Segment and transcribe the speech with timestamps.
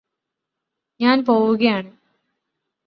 [0.99, 1.91] ഞാന് പോവുകയാണ്